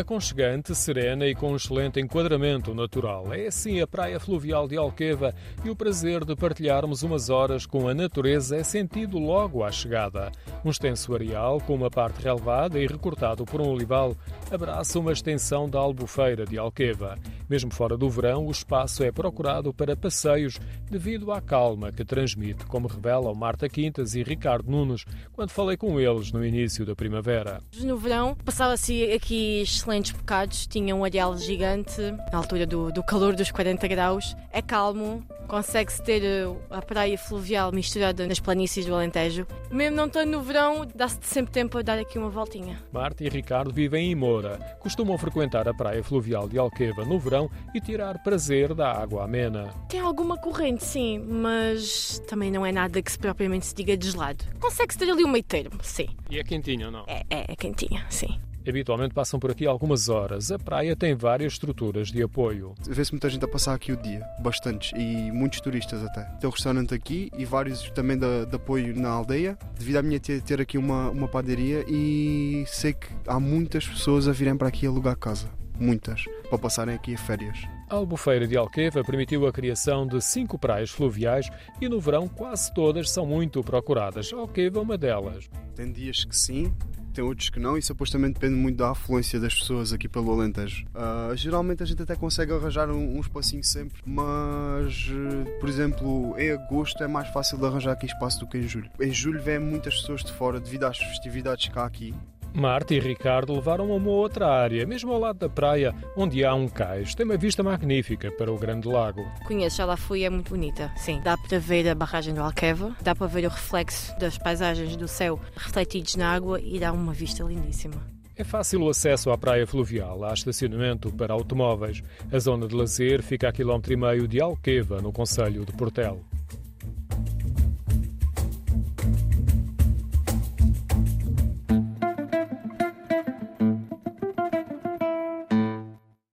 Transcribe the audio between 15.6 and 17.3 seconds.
da albufeira de Alqueva.